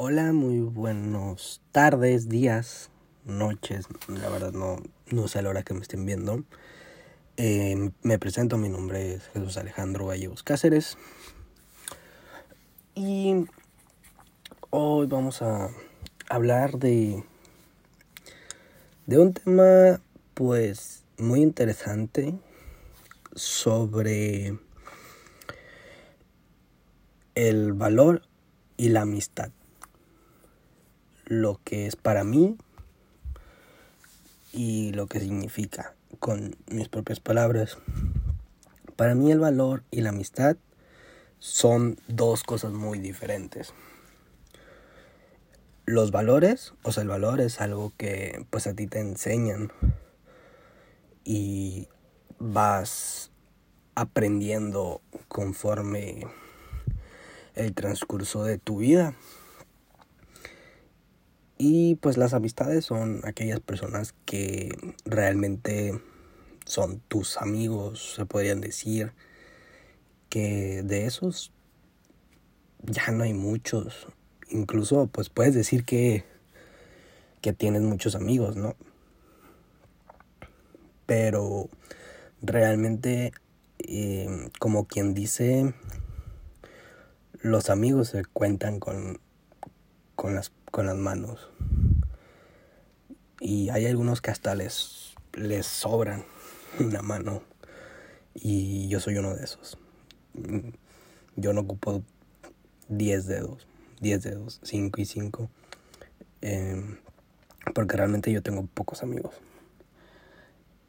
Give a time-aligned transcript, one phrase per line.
[0.00, 2.88] Hola, muy buenos tardes, días,
[3.24, 3.88] noches.
[4.06, 4.76] La verdad no,
[5.10, 6.44] no sé a la hora que me estén viendo.
[7.36, 10.96] Eh, me presento, mi nombre es Jesús Alejandro Gallegos Cáceres.
[12.94, 13.46] Y
[14.70, 15.68] hoy vamos a
[16.30, 17.24] hablar de,
[19.06, 20.00] de un tema
[20.34, 22.38] pues muy interesante
[23.34, 24.56] sobre
[27.34, 28.22] el valor
[28.76, 29.50] y la amistad.
[31.28, 32.56] Lo que es para mí
[34.54, 37.76] y lo que significa con mis propias palabras.
[38.96, 40.56] Para mí el valor y la amistad
[41.38, 43.74] son dos cosas muy diferentes.
[45.84, 49.70] Los valores, o sea, el valor es algo que pues a ti te enseñan
[51.24, 51.88] y
[52.38, 53.30] vas
[53.94, 56.26] aprendiendo conforme
[57.54, 59.14] el transcurso de tu vida.
[61.58, 64.70] Y pues las amistades son aquellas personas que
[65.04, 66.00] realmente
[66.64, 69.12] son tus amigos, se podrían decir
[70.28, 71.52] que de esos
[72.82, 74.06] ya no hay muchos.
[74.50, 76.24] Incluso pues puedes decir que,
[77.40, 78.76] que tienes muchos amigos, ¿no?
[81.06, 81.68] Pero
[82.40, 83.32] realmente,
[83.78, 85.74] eh, como quien dice,
[87.40, 89.20] los amigos se cuentan con,
[90.14, 91.50] con, las, con las manos.
[93.40, 96.24] Y hay algunos que hasta les, les sobran
[96.80, 97.42] una mano.
[98.34, 99.78] Y yo soy uno de esos.
[101.36, 102.02] Yo no ocupo
[102.88, 103.66] 10 dedos.
[104.00, 104.60] 10 dedos.
[104.62, 105.50] 5 y 5.
[106.40, 106.98] Em,
[107.74, 109.34] porque realmente yo tengo pocos amigos.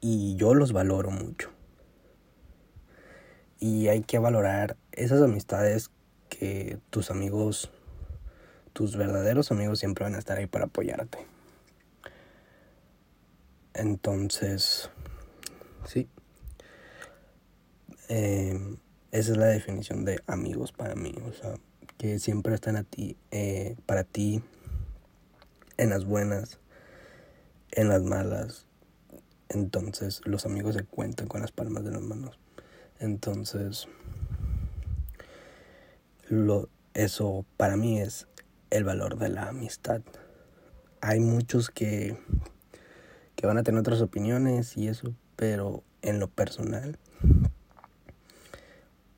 [0.00, 1.50] Y yo los valoro mucho.
[3.58, 5.90] Y hay que valorar esas amistades
[6.28, 7.70] que tus amigos,
[8.78, 11.18] tus verdaderos amigos siempre van a estar ahí para apoyarte.
[13.74, 14.88] Entonces,
[15.84, 16.06] sí.
[18.08, 18.76] Em,
[19.10, 21.12] esa es la definición de amigos para mí.
[21.28, 21.56] O sea,
[21.96, 24.44] que siempre están a ti, eh, para ti,
[25.76, 26.60] en las buenas,
[27.72, 28.68] en las malas.
[29.48, 32.38] Entonces, los amigos se cuentan con las palmas de las manos.
[33.00, 33.88] Entonces,
[36.28, 38.28] lo, eso para mí es
[38.70, 40.02] el valor de la amistad.
[41.00, 42.16] Hay muchos que,
[43.36, 46.98] que van a tener otras opiniones y eso, pero en lo personal,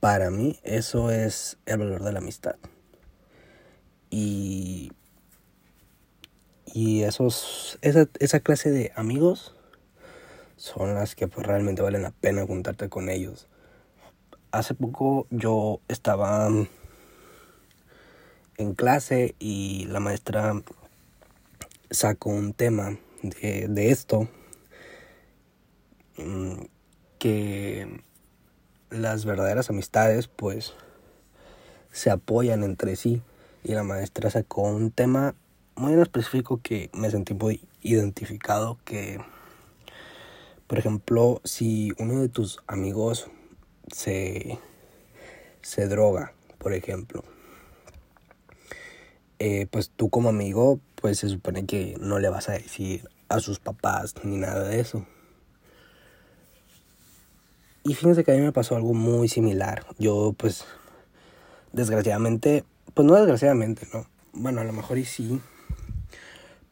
[0.00, 2.56] para mí eso es el valor de la amistad.
[4.10, 4.92] Y,
[6.72, 9.54] y esos, esa, esa clase de amigos
[10.56, 13.46] son las que pues realmente valen la pena juntarte con ellos.
[14.52, 16.48] Hace poco yo estaba
[18.58, 20.62] en clase y la maestra
[21.90, 24.28] sacó un tema de, de esto
[26.16, 26.64] mm,
[27.18, 28.02] que
[28.90, 30.74] las verdaderas amistades pues
[31.92, 33.22] se apoyan entre sí.
[33.64, 35.34] Y la maestra sacó un tema
[35.74, 39.18] muy específico que me sentí muy identificado que
[40.66, 43.28] por ejemplo si uno de tus amigos
[43.92, 44.58] se
[45.60, 47.22] se droga por ejemplo
[49.38, 53.40] eh, pues tú como amigo, pues se supone que no le vas a decir a
[53.40, 55.06] sus papás ni nada de eso.
[57.84, 59.86] Y fíjense que a mí me pasó algo muy similar.
[59.98, 60.64] Yo pues,
[61.72, 62.64] desgraciadamente,
[62.94, 64.06] pues no desgraciadamente, ¿no?
[64.32, 65.40] Bueno, a lo mejor y sí.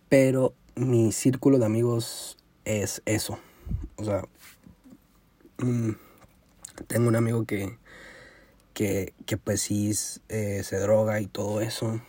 [0.08, 3.38] Pero mi círculo de amigos es eso.
[3.96, 4.24] O sea,
[5.58, 5.90] mm,
[6.88, 7.78] tengo un amigo que,
[8.72, 9.92] que, que pues sí
[10.28, 12.00] eh, se droga y todo eso.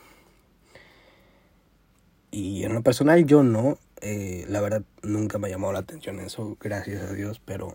[2.35, 3.77] Y en lo personal yo no.
[4.01, 7.73] Eh, la verdad nunca me ha llamado la atención eso, gracias a Dios, pero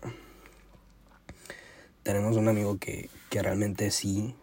[2.03, 4.35] tenemos un amigo que, que realmente sí.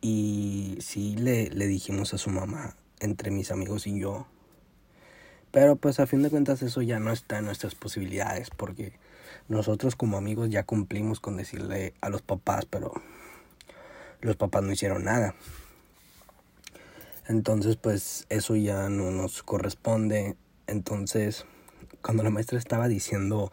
[0.00, 4.26] Y sí le, le dijimos a su mamá, entre mis amigos y yo.
[5.50, 8.94] Pero pues a fin de cuentas eso ya no está en nuestras posibilidades porque
[9.46, 12.94] nosotros como amigos ya cumplimos con decirle a los papás, pero
[14.22, 15.34] los papás no hicieron nada.
[17.28, 20.34] Entonces, pues eso ya no nos corresponde.
[20.66, 21.44] Entonces,
[22.02, 23.52] cuando la maestra estaba diciendo,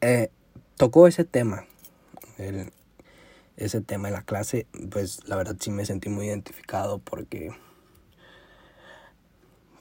[0.00, 0.30] eh,
[0.78, 1.66] tocó ese tema,
[3.58, 7.50] ese tema en la clase, pues la verdad sí me sentí muy identificado porque,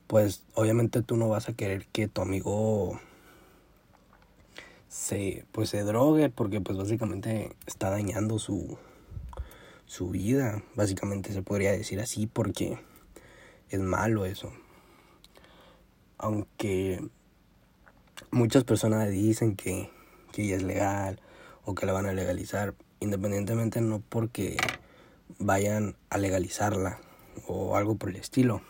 [0.08, 3.00] pues obviamente tú no vas a querer que tu amigo
[4.90, 8.78] se, pues se drogue porque pues básicamente está dañando su,
[9.86, 12.78] su vida, básicamente se podría decir así porque
[13.70, 14.52] es malo eso.
[16.18, 17.02] Aunque
[18.32, 19.90] muchas personas dicen que,
[20.32, 21.20] que ya es legal
[21.64, 24.58] o que la van a legalizar, independientemente no porque
[25.40, 27.00] vayan a legalizarla
[27.48, 28.62] o algo por el estilo,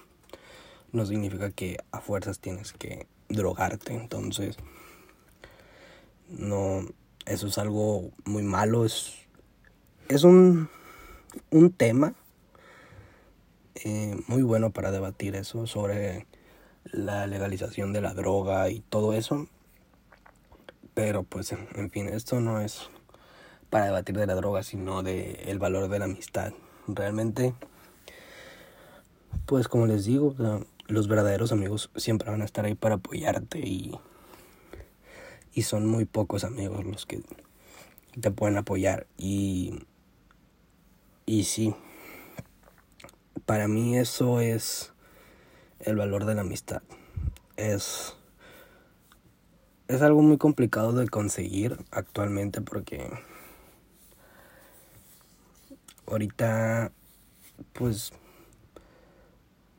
[0.91, 4.57] no significa que a fuerzas tienes que drogarte, entonces
[6.29, 6.85] no,
[7.25, 9.13] eso es algo muy malo, es,
[10.07, 10.69] es un,
[11.51, 12.15] un tema
[13.83, 16.25] eh, muy bueno para debatir eso sobre
[16.85, 19.47] la legalización de la droga y todo eso.
[20.93, 22.89] Pero pues, en fin, esto no es
[23.69, 26.53] para debatir de la droga, sino de el valor de la amistad.
[26.87, 27.53] Realmente,
[29.45, 30.35] pues como les digo,
[30.87, 33.99] los verdaderos amigos siempre van a estar ahí para apoyarte y,
[35.53, 37.21] y son muy pocos amigos los que
[38.19, 39.79] te pueden apoyar y,
[41.25, 41.75] y sí,
[43.45, 44.93] para mí eso es
[45.79, 46.81] el valor de la amistad.
[47.57, 48.15] Es,
[49.87, 53.09] es algo muy complicado de conseguir actualmente porque
[56.07, 56.91] ahorita,
[57.73, 58.11] pues,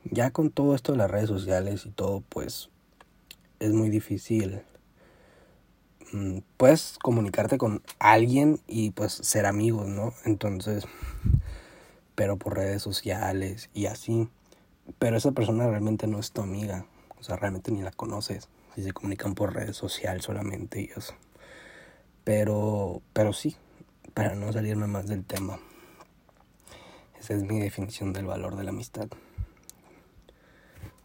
[0.04, 2.70] ya con todo esto de las redes sociales y todo, pues,
[3.58, 4.62] es muy difícil.
[6.12, 10.14] Mm, puedes comunicarte con alguien y pues ser amigos, ¿no?
[10.24, 10.84] Entonces,
[12.16, 14.28] pero por redes sociales y así.
[14.98, 16.86] Pero esa persona realmente no es tu amiga,
[17.20, 18.48] o sea, realmente ni la conoces.
[18.74, 20.90] Si se comunican por redes sociales solamente y.
[22.24, 23.56] Pero, pero sí,
[24.14, 25.60] para no salirme más del tema.
[27.20, 29.08] Esa es mi definición del valor de la amistad.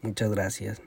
[0.01, 0.81] Muchas gracias.